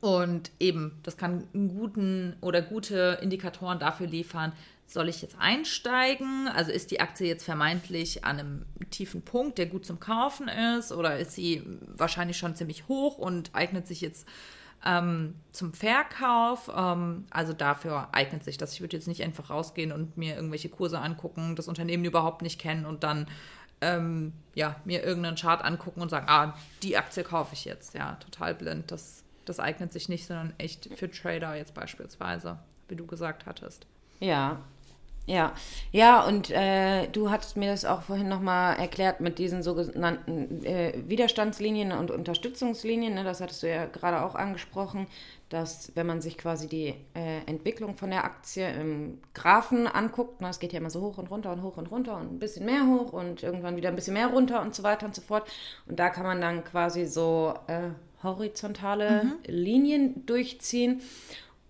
Und 0.00 0.52
eben, 0.60 1.00
das 1.02 1.16
kann 1.16 1.48
einen 1.52 1.68
guten 1.68 2.36
oder 2.40 2.62
gute 2.62 3.18
Indikatoren 3.20 3.78
dafür 3.78 4.06
liefern, 4.06 4.52
soll 4.86 5.08
ich 5.08 5.20
jetzt 5.20 5.36
einsteigen? 5.38 6.48
Also 6.48 6.72
ist 6.72 6.90
die 6.90 7.00
Aktie 7.00 7.26
jetzt 7.26 7.44
vermeintlich 7.44 8.24
an 8.24 8.38
einem 8.38 8.66
tiefen 8.90 9.22
Punkt, 9.22 9.58
der 9.58 9.66
gut 9.66 9.84
zum 9.84 10.00
Kaufen 10.00 10.48
ist, 10.48 10.92
oder 10.92 11.18
ist 11.18 11.32
sie 11.32 11.62
wahrscheinlich 11.96 12.38
schon 12.38 12.54
ziemlich 12.54 12.88
hoch 12.88 13.18
und 13.18 13.50
eignet 13.54 13.86
sich 13.86 14.00
jetzt 14.00 14.26
ähm, 14.84 15.34
zum 15.52 15.72
Verkauf. 15.72 16.70
Ähm, 16.74 17.26
also 17.30 17.52
dafür 17.52 18.08
eignet 18.12 18.44
sich 18.44 18.56
das. 18.56 18.72
Ich 18.72 18.80
würde 18.80 18.96
jetzt 18.96 19.08
nicht 19.08 19.22
einfach 19.22 19.50
rausgehen 19.50 19.92
und 19.92 20.16
mir 20.16 20.36
irgendwelche 20.36 20.68
Kurse 20.68 21.00
angucken, 21.00 21.56
das 21.56 21.68
Unternehmen 21.68 22.04
überhaupt 22.04 22.42
nicht 22.42 22.60
kennen 22.60 22.86
und 22.86 23.02
dann 23.02 23.26
ähm, 23.80 24.32
ja, 24.54 24.76
mir 24.84 25.04
irgendeinen 25.04 25.36
Chart 25.36 25.64
angucken 25.64 26.00
und 26.00 26.10
sagen, 26.10 26.26
ah, 26.28 26.54
die 26.82 26.96
Aktie 26.96 27.22
kaufe 27.22 27.54
ich 27.54 27.64
jetzt. 27.64 27.94
Ja, 27.94 28.16
total 28.16 28.54
blind. 28.54 28.90
Das, 28.90 29.22
das 29.44 29.60
eignet 29.60 29.92
sich 29.92 30.08
nicht, 30.08 30.26
sondern 30.26 30.52
echt 30.58 30.88
für 30.96 31.10
Trader 31.10 31.54
jetzt 31.54 31.74
beispielsweise, 31.74 32.58
wie 32.88 32.96
du 32.96 33.06
gesagt 33.06 33.46
hattest. 33.46 33.86
Ja, 34.20 34.60
ja, 35.28 35.52
ja, 35.92 36.24
und 36.24 36.50
äh, 36.50 37.06
du 37.08 37.30
hattest 37.30 37.58
mir 37.58 37.70
das 37.70 37.84
auch 37.84 38.00
vorhin 38.00 38.30
nochmal 38.30 38.78
erklärt 38.78 39.20
mit 39.20 39.38
diesen 39.38 39.62
sogenannten 39.62 40.64
äh, 40.64 40.94
Widerstandslinien 41.06 41.92
und 41.92 42.10
Unterstützungslinien. 42.10 43.12
Ne? 43.12 43.24
Das 43.24 43.42
hattest 43.42 43.62
du 43.62 43.68
ja 43.68 43.84
gerade 43.84 44.22
auch 44.22 44.34
angesprochen, 44.34 45.06
dass 45.50 45.92
wenn 45.94 46.06
man 46.06 46.22
sich 46.22 46.38
quasi 46.38 46.66
die 46.66 46.94
äh, 47.14 47.40
Entwicklung 47.44 47.94
von 47.94 48.08
der 48.08 48.24
Aktie 48.24 48.70
im 48.72 49.18
Graphen 49.34 49.86
anguckt, 49.86 50.40
ne? 50.40 50.48
es 50.48 50.60
geht 50.60 50.72
ja 50.72 50.78
immer 50.78 50.88
so 50.88 51.02
hoch 51.02 51.18
und 51.18 51.30
runter 51.30 51.52
und 51.52 51.62
hoch 51.62 51.76
und 51.76 51.90
runter 51.90 52.16
und 52.16 52.32
ein 52.32 52.38
bisschen 52.38 52.64
mehr 52.64 52.86
hoch 52.86 53.12
und 53.12 53.42
irgendwann 53.42 53.76
wieder 53.76 53.90
ein 53.90 53.96
bisschen 53.96 54.14
mehr 54.14 54.28
runter 54.28 54.62
und 54.62 54.74
so 54.74 54.82
weiter 54.82 55.04
und 55.04 55.14
so 55.14 55.20
fort. 55.20 55.46
Und 55.86 55.98
da 55.98 56.08
kann 56.08 56.24
man 56.24 56.40
dann 56.40 56.64
quasi 56.64 57.04
so 57.04 57.52
äh, 57.66 57.90
horizontale 58.22 59.24
mhm. 59.24 59.34
Linien 59.44 60.24
durchziehen. 60.24 61.02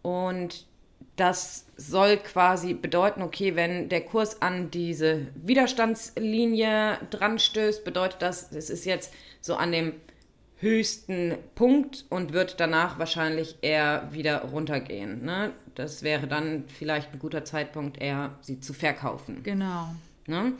Und 0.02 0.67
das 1.16 1.66
soll 1.76 2.16
quasi 2.16 2.74
bedeuten, 2.74 3.22
okay, 3.22 3.56
wenn 3.56 3.88
der 3.88 4.02
Kurs 4.02 4.40
an 4.40 4.70
diese 4.70 5.26
Widerstandslinie 5.34 6.98
dran 7.10 7.38
stößt, 7.38 7.84
bedeutet 7.84 8.22
das, 8.22 8.52
es 8.52 8.70
ist 8.70 8.84
jetzt 8.84 9.12
so 9.40 9.56
an 9.56 9.72
dem 9.72 9.94
höchsten 10.60 11.36
Punkt 11.54 12.04
und 12.08 12.32
wird 12.32 12.60
danach 12.60 12.98
wahrscheinlich 12.98 13.58
eher 13.62 14.08
wieder 14.12 14.42
runtergehen. 14.42 15.24
Ne? 15.24 15.52
Das 15.74 16.02
wäre 16.02 16.26
dann 16.26 16.64
vielleicht 16.66 17.12
ein 17.12 17.18
guter 17.18 17.44
Zeitpunkt, 17.44 18.00
eher 18.00 18.36
sie 18.40 18.60
zu 18.60 18.72
verkaufen. 18.72 19.42
Genau. 19.42 19.94
Ne? 20.26 20.52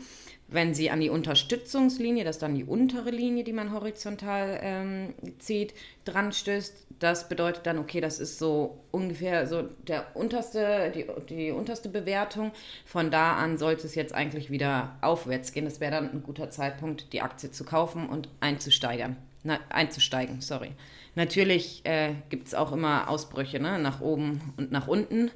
Wenn 0.51 0.73
sie 0.73 0.91
an 0.91 1.01
die 1.01 1.11
Unterstützungslinie, 1.11 2.25
das 2.25 2.37
ist 2.37 2.43
dann 2.43 2.55
die 2.55 2.65
untere 2.65 3.11
Linie, 3.11 3.45
die 3.45 3.53
man 3.53 3.73
horizontal 3.73 4.59
ähm, 4.63 5.15
zieht, 5.39 5.75
dran 6.07 6.33
stößt, 6.33 6.87
das 6.99 7.29
bedeutet 7.29 7.67
dann, 7.67 7.79
okay, 7.79 8.01
das 8.01 8.19
ist 8.19 8.39
so 8.39 8.81
ungefähr 8.91 9.47
so 9.47 9.63
der 9.87 10.17
unterste, 10.17 10.91
die, 10.95 11.07
die 11.29 11.51
unterste 11.51 11.91
Bewertung. 11.91 12.53
Von 12.87 13.11
da 13.11 13.37
an 13.37 13.59
sollte 13.59 13.87
es 13.87 13.95
jetzt 13.95 14.15
eigentlich 14.15 14.51
wieder 14.51 14.97
aufwärts 15.03 15.53
gehen. 15.53 15.67
Das 15.67 15.81
wäre 15.81 15.93
dann 15.93 16.11
ein 16.11 16.23
guter 16.23 16.51
Zeitpunkt, 16.51 17.13
die 17.13 17.21
Aktie 17.21 17.51
zu 17.51 17.65
kaufen 17.65 18.09
und 18.09 18.29
einzusteigern. 18.41 19.17
Na, 19.45 19.61
einzusteigen, 19.69 20.41
sorry. 20.41 20.73
Natürlich 21.15 21.83
äh, 21.85 22.15
gibt 22.31 22.49
es 22.49 22.55
auch 22.55 22.73
immer 22.73 23.09
Ausbrüche, 23.09 23.61
ne? 23.61 23.79
nach 23.79 24.01
oben 24.01 24.55
und 24.57 24.73
nach 24.73 24.89
unten. 24.89 25.31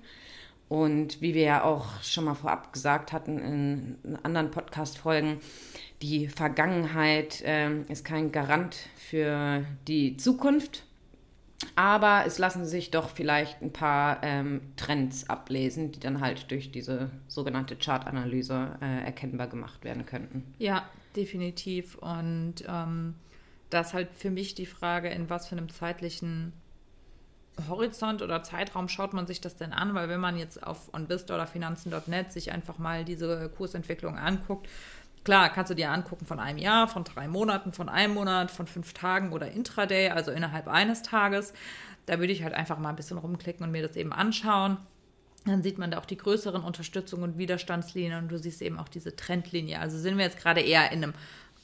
Und 0.69 1.21
wie 1.21 1.35
wir 1.35 1.43
ja 1.43 1.65
auch 1.65 2.03
schon 2.03 2.25
mal 2.25 2.35
vorab 2.35 2.73
gesagt 2.73 3.13
hatten 3.13 3.39
in 4.05 4.19
anderen 4.23 4.51
Podcast-Folgen, 4.51 5.39
die 6.01 6.29
Vergangenheit 6.29 7.43
äh, 7.43 7.83
ist 7.83 8.05
kein 8.05 8.33
Garant 8.33 8.77
für 8.97 9.65
die 9.87 10.17
Zukunft. 10.17 10.85
Aber 11.77 12.25
es 12.27 12.39
lassen 12.39 12.65
sich 12.65 12.91
doch 12.91 13.09
vielleicht 13.09 13.63
ein 13.63 13.73
paar 13.73 14.23
ähm, 14.23 14.63
Trends 14.77 15.29
ablesen, 15.31 15.93
die 15.93 16.01
dann 16.01 16.21
halt 16.21 16.51
durch 16.51 16.73
diese 16.73 17.11
sogenannte 17.29 17.77
Chartanalyse 17.77 18.79
äh, 18.81 19.05
erkennbar 19.05 19.47
gemacht 19.47 19.85
werden 19.85 20.05
könnten. 20.05 20.55
Ja, 20.59 20.89
definitiv. 21.15 21.95
Und 21.97 22.65
ähm, 22.67 23.15
da 23.71 23.81
ist 23.81 23.95
halt 23.95 24.09
für 24.15 24.31
mich 24.31 24.55
die 24.55 24.67
Frage, 24.67 25.09
in 25.09 25.31
was 25.31 25.49
für 25.49 25.57
einem 25.57 25.69
zeitlichen 25.69 26.53
Horizont 27.69 28.23
oder 28.23 28.43
Zeitraum 28.43 28.89
schaut 28.89 29.13
man 29.13 29.27
sich 29.27 29.41
das 29.41 29.57
denn 29.57 29.73
an? 29.73 29.95
Weil 29.95 30.09
wenn 30.09 30.21
man 30.21 30.39
jetzt 30.39 30.63
auf 30.63 30.93
onvista 30.95 31.35
oder 31.35 31.47
finanzen.net 31.47 32.33
sich 32.33 32.53
einfach 32.53 32.79
mal 32.79 33.05
diese 33.05 33.51
Kursentwicklung 33.51 34.19
anguckt, 34.19 34.69
klar, 35.25 35.51
kannst 35.51 35.71
du 35.71 35.75
dir 35.75 35.91
angucken 35.91 36.27
von 36.27 36.41
einem 36.41 36.59
Jahr, 36.59 36.89
von 36.89 37.05
drei 37.05 37.29
Monaten, 37.29 37.73
von 37.73 37.89
einem 37.89 38.15
Monat, 38.15 38.51
von 38.51 38.67
fünf 38.67 38.93
Tagen 38.93 39.33
oder 39.33 39.51
Intraday, 39.51 40.11
also 40.11 40.31
innerhalb 40.31 40.69
eines 40.69 41.03
Tages. 41.03 41.53
Da 42.07 42.19
würde 42.19 42.33
ich 42.33 42.43
halt 42.43 42.55
einfach 42.55 42.79
mal 42.79 42.89
ein 42.89 42.97
bisschen 42.97 43.19
rumklicken 43.19 43.65
und 43.65 43.71
mir 43.71 43.87
das 43.87 43.97
eben 43.97 44.13
anschauen. 44.13 44.79
Dann 45.45 45.63
sieht 45.63 45.79
man 45.79 45.91
da 45.91 45.99
auch 45.99 46.05
die 46.05 46.17
größeren 46.17 46.63
Unterstützung 46.63 47.23
und 47.23 47.37
Widerstandslinien 47.37 48.23
und 48.23 48.29
du 48.31 48.39
siehst 48.39 48.63
eben 48.63 48.79
auch 48.79 48.89
diese 48.89 49.17
Trendlinie. 49.17 49.81
Also 49.81 49.99
sind 49.99 50.17
wir 50.17 50.25
jetzt 50.25 50.39
gerade 50.39 50.61
eher 50.61 50.91
in 50.93 51.03
einem 51.03 51.15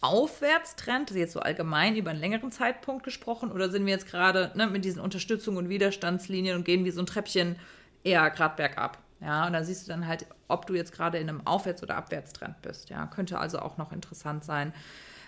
Aufwärtstrend, 0.01 1.11
jetzt 1.11 1.33
so 1.33 1.41
allgemein 1.41 1.97
über 1.97 2.11
einen 2.11 2.21
längeren 2.21 2.53
Zeitpunkt 2.53 3.03
gesprochen, 3.03 3.51
oder 3.51 3.69
sind 3.71 3.85
wir 3.85 3.93
jetzt 3.93 4.07
gerade 4.07 4.53
ne, 4.55 4.67
mit 4.69 4.85
diesen 4.85 5.01
Unterstützung 5.01 5.57
und 5.57 5.69
Widerstandslinien 5.69 6.57
und 6.57 6.65
gehen 6.65 6.85
wie 6.85 6.91
so 6.91 7.01
ein 7.01 7.07
Treppchen 7.07 7.57
eher 8.05 8.31
gerade 8.31 8.57
bergab? 8.57 8.99
Ja, 9.21 9.47
und 9.47 9.53
da 9.53 9.65
siehst 9.65 9.87
du 9.87 9.91
dann 9.91 10.07
halt, 10.07 10.27
ob 10.47 10.67
du 10.67 10.75
jetzt 10.75 10.93
gerade 10.93 11.19
in 11.19 11.29
einem 11.29 11.45
Aufwärts- 11.45 11.83
oder 11.83 11.97
Abwärtstrend 11.97 12.63
bist. 12.63 12.91
Ja, 12.91 13.07
könnte 13.07 13.39
also 13.39 13.59
auch 13.59 13.77
noch 13.77 13.93
interessant 13.93 14.45
sein, 14.45 14.73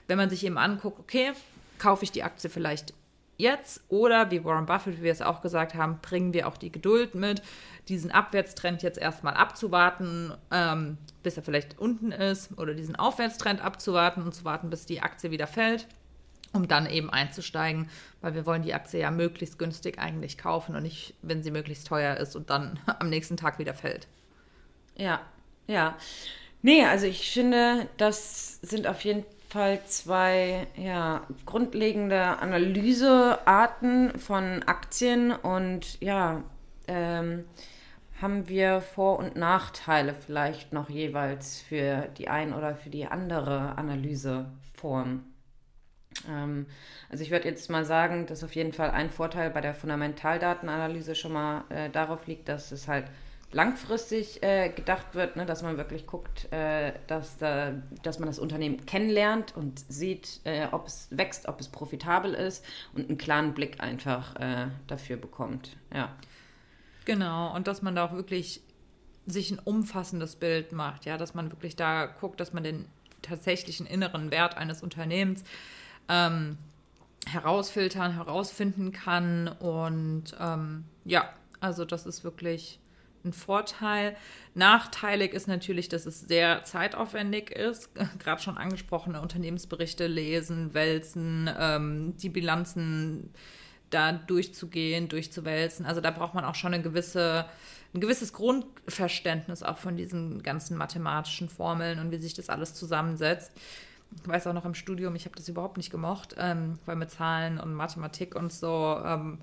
wenn 0.07 0.17
man 0.17 0.31
sich 0.31 0.45
eben 0.45 0.59
anguckt, 0.59 1.00
okay, 1.00 1.33
kaufe 1.79 2.05
ich 2.05 2.12
die 2.12 2.23
Aktie 2.23 2.50
vielleicht 2.50 2.95
jetzt 3.40 3.82
oder 3.88 4.30
wie 4.30 4.44
Warren 4.44 4.66
Buffett, 4.66 4.99
wie 4.99 5.02
wir 5.02 5.12
es 5.12 5.23
auch 5.23 5.40
gesagt 5.40 5.75
haben, 5.75 5.99
bringen 6.00 6.32
wir 6.32 6.47
auch 6.47 6.56
die 6.56 6.70
Geduld 6.70 7.14
mit, 7.14 7.42
diesen 7.88 8.11
Abwärtstrend 8.11 8.82
jetzt 8.82 8.99
erstmal 8.99 9.35
abzuwarten, 9.35 10.32
ähm, 10.50 10.99
bis 11.23 11.37
er 11.37 11.42
vielleicht 11.42 11.78
unten 11.78 12.12
ist 12.12 12.56
oder 12.59 12.75
diesen 12.75 12.97
Aufwärtstrend 12.97 13.61
abzuwarten 13.61 14.23
und 14.23 14.35
zu 14.35 14.44
warten, 14.44 14.70
bis 14.70 14.87
die 14.87 15.00
Aktie 15.02 15.30
wieder 15.30 15.47
fällt, 15.47 15.88
um 16.52 16.68
dann 16.68 16.87
eben 16.87 17.11
einzusteigen, 17.11 17.88
weil 18.20 18.35
wir 18.35 18.47
wollen 18.47 18.62
die 18.62 18.75
Aktie 18.75 19.00
ja 19.00 19.11
möglichst 19.11 19.59
günstig 19.59 19.99
eigentlich 19.99 20.38
kaufen 20.38 20.76
und 20.76 20.82
nicht, 20.82 21.14
wenn 21.23 21.42
sie 21.42 21.50
möglichst 21.50 21.87
teuer 21.87 22.16
ist 22.16 22.37
und 22.37 22.50
dann 22.50 22.78
am 22.99 23.09
nächsten 23.09 23.37
Tag 23.37 23.59
wieder 23.59 23.75
fällt. 23.75 24.06
Ja, 24.97 25.20
ja. 25.66 25.97
Nee, 26.62 26.85
also 26.85 27.06
ich 27.06 27.32
finde, 27.32 27.88
das 27.97 28.61
sind 28.61 28.87
auf 28.87 29.00
jeden 29.02 29.23
Fall 29.23 29.39
Fall 29.50 29.80
zwei 29.85 30.69
ja, 30.76 31.26
grundlegende 31.45 32.38
Analysearten 32.38 34.19
von 34.19 34.62
Aktien 34.62 35.33
und 35.33 36.00
ja, 36.00 36.45
ähm, 36.87 37.45
haben 38.23 38.49
wir 38.49 38.80
Vor- 38.80 39.19
und 39.19 39.35
Nachteile 39.37 40.14
vielleicht 40.14 40.73
noch 40.73 40.88
jeweils 40.88 41.61
für 41.61 42.09
die 42.16 42.28
ein 42.28 42.52
oder 42.52 42.76
für 42.76 42.90
die 42.90 43.07
andere 43.07 43.76
Analyseform. 43.76 45.25
Ähm, 46.28 46.66
also 47.09 47.25
ich 47.25 47.30
würde 47.30 47.49
jetzt 47.49 47.71
mal 47.71 47.85
sagen, 47.85 48.26
dass 48.26 48.45
auf 48.45 48.54
jeden 48.54 48.73
Fall 48.73 48.90
ein 48.90 49.11
Vorteil 49.11 49.50
bei 49.50 49.61
der 49.61 49.75
Fundamentaldatenanalyse 49.75 51.14
schon 51.14 51.33
mal 51.33 51.64
äh, 51.71 51.90
darauf 51.90 52.26
liegt, 52.26 52.49
dass 52.49 52.73
es 52.73 52.87
halt 52.87 53.07
langfristig 53.52 54.42
äh, 54.42 54.71
gedacht 54.71 55.14
wird, 55.14 55.37
ne, 55.37 55.45
dass 55.45 55.62
man 55.62 55.76
wirklich 55.76 56.07
guckt, 56.07 56.52
äh, 56.52 56.92
dass, 57.07 57.37
da, 57.38 57.73
dass 58.02 58.19
man 58.19 58.28
das 58.28 58.38
Unternehmen 58.38 58.87
kennenlernt 58.87 59.57
und 59.57 59.80
sieht, 59.92 60.40
äh, 60.45 60.69
ob 60.71 60.87
es 60.87 61.09
wächst, 61.11 61.49
ob 61.49 61.61
es 61.61 61.69
profitabel 61.69 62.35
ist 62.35 62.64
und 62.95 63.09
einen 63.09 63.19
klaren 63.19 63.54
Blick 63.54 63.80
einfach 63.80 64.37
äh, 64.37 64.69
dafür 64.87 65.16
bekommt. 65.16 65.76
Ja. 65.92 66.14
Genau, 67.04 67.54
und 67.54 67.66
dass 67.66 67.83
man 67.83 67.97
da 67.97 68.04
auch 68.04 68.12
wirklich 68.12 68.62
sich 69.26 69.50
ein 69.50 69.59
umfassendes 69.59 70.37
Bild 70.37 70.73
macht, 70.73 71.04
ja, 71.04 71.16
dass 71.16 71.35
man 71.35 71.50
wirklich 71.50 71.76
da 71.76 72.07
guckt, 72.07 72.40
dass 72.40 72.52
man 72.52 72.62
den 72.62 72.87
tatsächlichen 73.23 73.87
inneren 73.87 74.30
Wert 74.30 74.57
eines 74.57 74.83
Unternehmens 74.83 75.45
ähm, 76.09 76.57
herausfiltern, 77.26 78.14
herausfinden 78.14 78.92
kann. 78.92 79.49
Und 79.49 80.37
ähm, 80.40 80.85
ja, 81.04 81.28
also 81.61 81.85
das 81.85 82.07
ist 82.07 82.25
wirklich 82.25 82.80
ein 83.25 83.33
Vorteil. 83.33 84.17
Nachteilig 84.55 85.33
ist 85.33 85.49
natürlich, 85.49 85.89
dass 85.89 86.07
es 86.07 86.21
sehr 86.21 86.65
zeitaufwendig 86.65 87.50
ist. 87.50 87.91
Gerade 88.19 88.43
schon 88.43 88.57
angesprochene 88.57 89.21
Unternehmensberichte 89.21 90.07
lesen, 90.07 90.75
wälzen, 90.75 91.50
ähm, 91.59 92.17
die 92.17 92.29
Bilanzen 92.29 93.31
da 93.91 94.12
durchzugehen, 94.12 95.09
durchzuwälzen. 95.09 95.85
Also 95.85 96.00
da 96.00 96.11
braucht 96.11 96.35
man 96.35 96.45
auch 96.45 96.55
schon 96.55 96.73
eine 96.73 96.83
gewisse, 96.83 97.47
ein 97.93 98.00
gewisses 98.00 98.33
Grundverständnis 98.33 99.62
auch 99.62 99.79
von 99.79 99.97
diesen 99.97 100.43
ganzen 100.43 100.77
mathematischen 100.77 101.49
Formeln 101.49 101.99
und 101.99 102.11
wie 102.11 102.19
sich 102.19 102.35
das 102.35 102.49
alles 102.49 102.75
zusammensetzt. 102.75 103.53
Ich 104.17 104.29
weiß 104.29 104.47
auch 104.47 104.53
noch 104.53 104.65
im 104.65 104.75
Studium, 104.75 105.15
ich 105.15 105.25
habe 105.25 105.37
das 105.37 105.49
überhaupt 105.49 105.77
nicht 105.77 105.91
gemocht, 105.91 106.35
ähm, 106.39 106.79
weil 106.85 106.97
mit 106.97 107.11
Zahlen 107.11 107.59
und 107.59 107.75
Mathematik 107.75 108.35
und 108.35 108.53
so 108.53 109.00
ähm, 109.05 109.39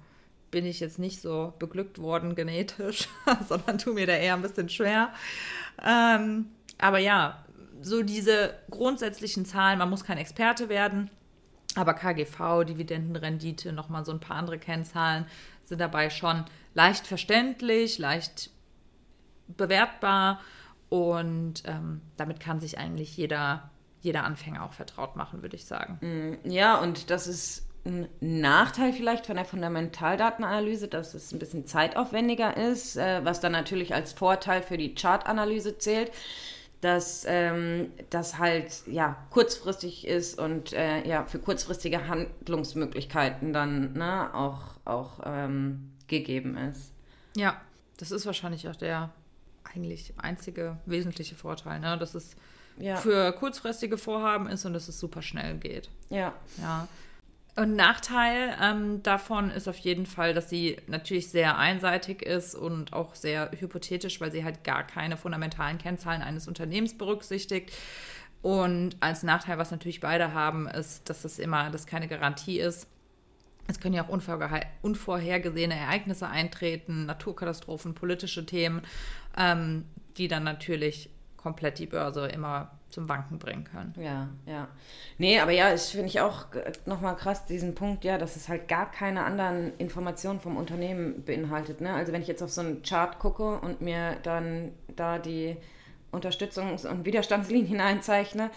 bin 0.52 0.66
ich 0.66 0.80
jetzt 0.80 1.00
nicht 1.00 1.22
so 1.22 1.54
beglückt 1.60 2.00
worden 2.00 2.36
genetisch, 2.36 3.08
sondern 3.48 3.78
tu 3.78 3.94
mir 3.94 4.08
da 4.08 4.14
eher 4.14 4.34
ein 4.34 4.42
bisschen 4.42 4.70
schwer. 4.70 5.14
Ähm, 5.84 6.48
aber 6.78 7.00
ja, 7.00 7.44
so 7.82 8.04
diese 8.04 8.54
grundsätzlichen 8.70 9.46
Zahlen, 9.46 9.80
man 9.80 9.90
muss 9.90 10.04
kein 10.04 10.18
Experte 10.18 10.70
werden, 10.70 11.10
aber 11.76 11.94
KGV, 11.94 12.64
Dividendenrendite, 12.66 13.72
nochmal 13.72 14.06
so 14.06 14.12
ein 14.12 14.20
paar 14.20 14.38
andere 14.38 14.58
Kennzahlen 14.58 15.26
sind 15.64 15.80
dabei 15.80 16.10
schon 16.10 16.46
leicht 16.74 17.06
verständlich, 17.06 18.00
leicht 18.00 18.52
bewertbar 19.48 20.40
und 20.90 21.64
ähm, 21.66 22.02
damit 22.16 22.40
kann 22.40 22.60
sich 22.60 22.78
eigentlich 22.78 23.16
jeder, 23.18 23.70
jeder 24.02 24.24
Anfänger 24.24 24.64
auch 24.64 24.74
vertraut 24.74 25.16
machen, 25.16 25.42
würde 25.42 25.56
ich 25.56 25.66
sagen. 25.66 26.00
Mm, 26.02 26.50
ja, 26.50 26.80
und 26.80 27.10
das 27.10 27.28
ist 27.28 27.67
ein 27.88 28.08
Nachteil 28.20 28.94
vielleicht 28.94 29.26
von 29.26 29.36
der 29.36 29.46
Fundamentaldatenanalyse, 29.46 30.88
dass 30.88 31.14
es 31.14 31.32
ein 31.32 31.40
bisschen 31.40 31.66
zeitaufwendiger 31.66 32.56
ist, 32.58 32.98
äh, 32.98 33.24
was 33.24 33.40
dann 33.40 33.54
natürlich 33.54 33.96
als 33.96 34.14
Vorteil 34.14 34.62
für 34.62 34.78
die 34.78 34.94
Chartanalyse 34.94 35.78
zählt 35.78 36.12
dass 36.82 37.26
ähm, 37.28 37.92
das 38.10 38.38
halt 38.38 38.84
ja 38.86 39.18
kurzfristig 39.32 40.06
ist 40.06 40.38
und 40.40 40.74
äh, 40.74 41.08
ja 41.08 41.26
für 41.26 41.40
kurzfristige 41.40 42.08
Handlungsmöglichkeiten 42.08 43.52
dann 43.52 43.94
ne, 43.94 44.34
auch, 44.34 44.62
auch 44.86 45.20
ähm, 45.26 45.92
gegeben 46.08 46.56
ist. 46.56 46.94
Ja, 47.36 47.60
das 47.98 48.12
ist 48.12 48.26
wahrscheinlich 48.26 48.68
auch 48.70 48.76
der 48.76 49.12
eigentlich 49.64 50.14
einzige 50.18 50.78
wesentliche 50.86 51.36
Vorteil, 51.36 51.80
ne? 51.80 51.98
dass 51.98 52.14
es 52.16 52.36
ja. 52.78 52.96
für 52.98 53.32
kurzfristige 53.34 53.98
Vorhaben 53.98 54.48
ist 54.48 54.66
und 54.66 54.74
dass 54.74 54.88
es 54.88 55.00
super 55.00 55.22
schnell 55.22 55.58
geht. 55.58 55.90
Ja. 56.10 56.34
Ja. 56.62 56.88
Und 57.58 57.76
Nachteil 57.76 58.56
ähm, 58.62 59.02
davon 59.02 59.50
ist 59.50 59.68
auf 59.68 59.80
jeden 59.80 60.06
Fall, 60.06 60.36
dass 60.36 60.48
sie 60.48 60.78
natürlich 60.86 61.30
sehr 61.30 61.58
einseitig 61.58 62.22
ist 62.22 62.54
und 62.54 62.94
auch 62.94 63.16
sehr 63.16 63.50
hypothetisch, 63.58 64.22
weil 64.22 64.32
sie 64.32 64.44
halt 64.44 64.64
gar 64.64 64.86
keine 64.86 65.18
fundamentalen 65.18 65.80
Kennzahlen 65.80 66.22
eines 66.22 66.48
Unternehmens 66.48 66.96
berücksichtigt. 66.96 67.74
Und 68.44 68.96
als 69.00 69.24
Nachteil, 69.24 69.58
was 69.58 69.72
natürlich 69.72 70.02
beide 70.02 70.36
haben, 70.36 70.68
ist, 70.68 71.10
dass 71.10 71.26
es 71.26 71.40
immer, 71.40 71.72
dass 71.72 71.88
keine 71.88 72.08
Garantie 72.08 72.60
ist. 72.60 72.88
Es 73.68 73.80
können 73.80 73.96
ja 73.96 74.08
auch 74.08 74.20
unvorhergesehene 74.84 75.76
Ereignisse 75.76 76.28
eintreten, 76.28 77.08
Naturkatastrophen, 77.08 77.96
politische 77.96 78.46
Themen, 78.46 78.84
ähm, 79.36 79.86
die 80.18 80.28
dann 80.28 80.44
natürlich 80.44 81.10
komplett 81.38 81.80
die 81.80 81.88
Börse 81.88 82.28
immer 82.28 82.77
zum 82.90 83.10
Wanken 83.10 83.38
bringen 83.38 83.66
können. 83.66 83.94
Ja, 83.98 84.30
ja. 84.46 84.68
Nee, 85.18 85.40
aber 85.40 85.52
ja, 85.52 85.74
ich 85.74 85.82
finde 85.82 86.08
ich 86.08 86.22
auch 86.22 86.46
nochmal 86.86 87.16
krass 87.16 87.46
diesen 87.46 87.76
Punkt, 87.76 88.04
ja, 88.04 88.18
dass 88.18 88.36
es 88.36 88.48
halt 88.50 88.68
gar 88.68 88.90
keine 88.90 89.24
anderen 89.24 89.78
Informationen 89.78 90.40
vom 90.40 90.58
Unternehmen 90.58 91.24
beinhaltet. 91.24 91.82
Ne? 91.82 91.94
Also 91.94 92.14
wenn 92.14 92.22
ich 92.22 92.28
jetzt 92.28 92.42
auf 92.42 92.52
so 92.52 92.62
einen 92.62 92.82
Chart 92.84 93.20
gucke 93.20 93.60
und 93.60 93.82
mir 93.82 94.18
dann 94.24 94.72
da 94.96 95.20
die 95.20 95.58
Unterstützungs- 96.12 96.88
und 96.88 97.06
Widerstandslinien 97.06 97.82
einzeichne, 97.82 98.50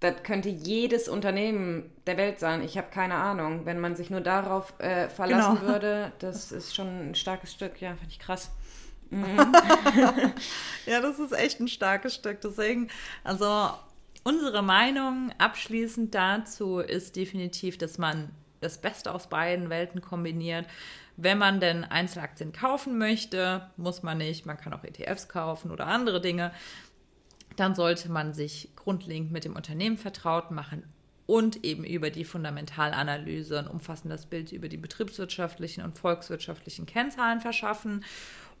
das 0.00 0.22
könnte 0.22 0.48
jedes 0.48 1.08
Unternehmen 1.08 1.90
der 2.06 2.16
Welt 2.16 2.38
sein. 2.38 2.62
Ich 2.62 2.78
habe 2.78 2.88
keine 2.90 3.16
Ahnung. 3.16 3.66
Wenn 3.66 3.80
man 3.80 3.96
sich 3.96 4.10
nur 4.10 4.20
darauf 4.20 4.72
äh, 4.78 5.08
verlassen 5.08 5.58
genau. 5.60 5.72
würde, 5.72 6.12
das 6.20 6.52
ist 6.52 6.74
schon 6.74 7.10
ein 7.10 7.14
starkes 7.16 7.52
Stück. 7.52 7.80
Ja, 7.80 7.94
finde 7.96 8.10
ich 8.10 8.20
krass. 8.20 8.52
Mhm. 9.10 9.38
ja, 10.86 11.00
das 11.00 11.18
ist 11.18 11.32
echt 11.32 11.60
ein 11.60 11.68
starkes 11.68 12.14
Stück. 12.14 12.40
Deswegen, 12.40 12.88
also 13.24 13.70
unsere 14.24 14.62
Meinung 14.62 15.32
abschließend 15.38 16.14
dazu 16.14 16.78
ist 16.78 17.16
definitiv, 17.16 17.78
dass 17.78 17.98
man 17.98 18.30
das 18.60 18.78
Beste 18.78 19.14
aus 19.14 19.28
beiden 19.28 19.70
Welten 19.70 20.00
kombiniert. 20.00 20.66
Wenn 21.16 21.38
man 21.38 21.60
denn 21.60 21.84
Einzelaktien 21.84 22.52
kaufen 22.52 22.98
möchte, 22.98 23.68
muss 23.76 24.02
man 24.02 24.18
nicht, 24.18 24.46
man 24.46 24.56
kann 24.56 24.72
auch 24.72 24.84
ETFs 24.84 25.28
kaufen 25.28 25.70
oder 25.70 25.86
andere 25.86 26.20
Dinge, 26.20 26.52
dann 27.56 27.74
sollte 27.74 28.10
man 28.10 28.34
sich 28.34 28.70
grundlegend 28.76 29.32
mit 29.32 29.44
dem 29.44 29.56
Unternehmen 29.56 29.98
vertraut 29.98 30.52
machen 30.52 30.84
und 31.26 31.64
eben 31.64 31.84
über 31.84 32.10
die 32.10 32.24
Fundamentalanalyse 32.24 33.58
ein 33.58 33.66
umfassendes 33.66 34.26
Bild 34.26 34.52
über 34.52 34.68
die 34.68 34.76
betriebswirtschaftlichen 34.76 35.82
und 35.82 35.98
volkswirtschaftlichen 35.98 36.86
Kennzahlen 36.86 37.40
verschaffen 37.40 38.04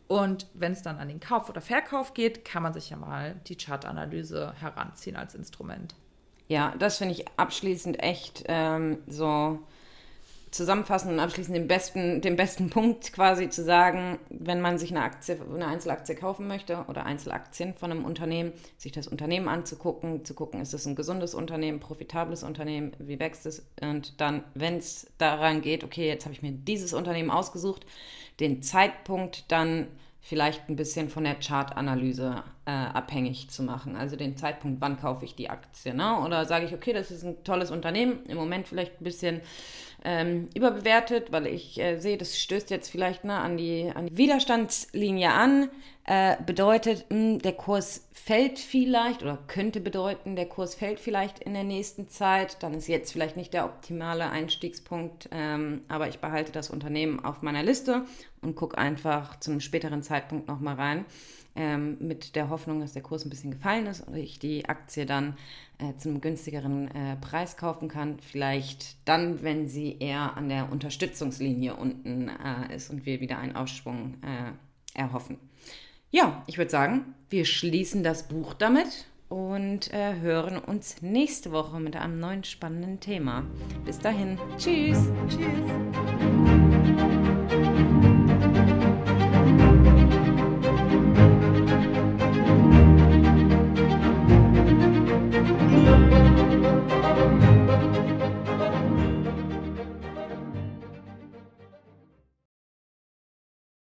und 0.08 0.46
wenn 0.54 0.72
es 0.72 0.82
dann 0.82 0.98
an 0.98 1.08
den 1.08 1.20
Kauf 1.20 1.48
oder 1.48 1.60
Verkauf 1.60 2.14
geht, 2.14 2.44
kann 2.44 2.62
man 2.62 2.72
sich 2.72 2.90
ja 2.90 2.96
mal 2.96 3.36
die 3.46 3.56
Chartanalyse 3.56 4.54
heranziehen 4.58 5.16
als 5.16 5.34
Instrument. 5.34 5.94
Ja, 6.48 6.74
das 6.78 6.96
finde 6.96 7.12
ich 7.12 7.26
abschließend 7.36 8.02
echt 8.02 8.44
ähm, 8.48 8.98
so 9.06 9.58
zusammenfassend 10.58 11.12
und 11.12 11.20
abschließend 11.20 11.56
den 11.56 11.66
besten, 11.66 12.20
den 12.20 12.36
besten 12.36 12.68
Punkt 12.70 13.12
quasi 13.14 13.48
zu 13.48 13.64
sagen, 13.64 14.18
wenn 14.28 14.60
man 14.60 14.76
sich 14.76 14.90
eine 14.90 15.02
Aktie, 15.02 15.38
eine 15.40 15.66
Einzelaktie 15.66 16.14
kaufen 16.14 16.46
möchte 16.46 16.84
oder 16.88 17.06
Einzelaktien 17.06 17.74
von 17.74 17.90
einem 17.90 18.04
Unternehmen, 18.04 18.52
sich 18.76 18.92
das 18.92 19.08
Unternehmen 19.08 19.48
anzugucken, 19.48 20.24
zu 20.24 20.34
gucken, 20.34 20.60
ist 20.60 20.74
es 20.74 20.86
ein 20.86 20.96
gesundes 20.96 21.34
Unternehmen, 21.34 21.80
profitables 21.80 22.42
Unternehmen, 22.42 22.92
wie 22.98 23.18
wächst 23.18 23.46
es 23.46 23.66
und 23.80 24.20
dann, 24.20 24.44
wenn 24.54 24.76
es 24.76 25.06
daran 25.16 25.62
geht, 25.62 25.84
okay, 25.84 26.06
jetzt 26.06 26.24
habe 26.26 26.34
ich 26.34 26.42
mir 26.42 26.52
dieses 26.52 26.92
Unternehmen 26.92 27.30
ausgesucht, 27.30 27.86
den 28.40 28.62
Zeitpunkt 28.62 29.50
dann 29.50 29.88
vielleicht 30.20 30.68
ein 30.68 30.76
bisschen 30.76 31.08
von 31.08 31.24
der 31.24 31.36
Chartanalyse 31.36 32.42
äh, 32.66 32.70
abhängig 32.70 33.48
zu 33.48 33.62
machen. 33.62 33.96
Also 33.96 34.16
den 34.16 34.36
Zeitpunkt, 34.36 34.80
wann 34.80 34.98
kaufe 34.98 35.24
ich 35.24 35.34
die 35.34 35.48
Aktie. 35.48 35.94
Ne? 35.94 36.20
Oder 36.20 36.44
sage 36.44 36.66
ich, 36.66 36.74
okay, 36.74 36.92
das 36.92 37.10
ist 37.10 37.24
ein 37.24 37.42
tolles 37.44 37.70
Unternehmen, 37.70 38.24
im 38.26 38.36
Moment 38.36 38.68
vielleicht 38.68 39.00
ein 39.00 39.04
bisschen 39.04 39.40
ähm, 40.04 40.48
überbewertet, 40.54 41.32
weil 41.32 41.46
ich 41.46 41.80
äh, 41.80 41.98
sehe, 41.98 42.16
das 42.16 42.38
stößt 42.38 42.70
jetzt 42.70 42.90
vielleicht 42.90 43.24
ne, 43.24 43.34
an, 43.34 43.56
die, 43.56 43.90
an 43.94 44.06
die 44.06 44.16
Widerstandslinie 44.16 45.32
an. 45.32 45.70
Äh, 46.04 46.36
bedeutet, 46.46 47.04
mh, 47.10 47.16
hm, 47.16 47.38
der 47.40 47.52
Kurs 47.52 48.08
fällt 48.12 48.58
vielleicht 48.58 49.22
oder 49.22 49.38
könnte 49.46 49.80
bedeuten, 49.80 50.36
der 50.36 50.46
Kurs 50.46 50.74
fällt 50.74 51.00
vielleicht 51.00 51.40
in 51.40 51.52
der 51.52 51.64
nächsten 51.64 52.08
Zeit. 52.08 52.62
Dann 52.62 52.72
ist 52.72 52.88
jetzt 52.88 53.12
vielleicht 53.12 53.36
nicht 53.36 53.52
der 53.52 53.66
optimale 53.66 54.30
Einstiegspunkt, 54.30 55.28
ähm, 55.32 55.82
aber 55.88 56.08
ich 56.08 56.20
behalte 56.20 56.50
das 56.50 56.70
Unternehmen 56.70 57.22
auf 57.22 57.42
meiner 57.42 57.62
Liste 57.62 58.06
und 58.40 58.56
gucke 58.56 58.78
einfach 58.78 59.38
zum 59.40 59.60
späteren 59.60 60.02
Zeitpunkt 60.02 60.48
nochmal 60.48 60.76
rein 60.76 61.04
ähm, 61.56 61.98
mit 62.00 62.36
der 62.36 62.48
Hoffnung, 62.48 62.80
dass 62.80 62.92
der 62.92 63.02
Kurs 63.02 63.26
ein 63.26 63.30
bisschen 63.30 63.50
gefallen 63.50 63.86
ist 63.86 64.06
und 64.06 64.14
ich 64.14 64.38
die 64.38 64.68
Aktie 64.68 65.04
dann 65.04 65.36
äh, 65.78 65.96
zu 65.96 66.18
günstigeren 66.18 66.88
äh, 66.88 67.16
Preis 67.16 67.56
kaufen 67.56 67.88
kann. 67.88 68.18
Vielleicht 68.20 68.96
dann, 69.06 69.42
wenn 69.42 69.68
sie 69.68 69.96
eher 69.98 70.36
an 70.36 70.48
der 70.48 70.70
Unterstützungslinie 70.70 71.76
unten 71.76 72.28
äh, 72.28 72.74
ist 72.74 72.90
und 72.90 73.06
wir 73.06 73.20
wieder 73.20 73.38
einen 73.38 73.56
Ausschwung 73.56 74.14
äh, 74.22 74.98
erhoffen. 74.98 75.38
Ja, 76.10 76.42
ich 76.46 76.58
würde 76.58 76.70
sagen, 76.70 77.14
wir 77.28 77.44
schließen 77.44 78.02
das 78.02 78.28
Buch 78.28 78.54
damit 78.54 79.06
und 79.28 79.92
äh, 79.92 80.18
hören 80.20 80.58
uns 80.58 81.02
nächste 81.02 81.52
Woche 81.52 81.80
mit 81.80 81.96
einem 81.96 82.18
neuen 82.18 82.44
spannenden 82.44 82.98
Thema. 83.00 83.44
Bis 83.84 83.98
dahin. 83.98 84.38
Tschüss. 84.56 84.98
Tschüss. 85.28 86.37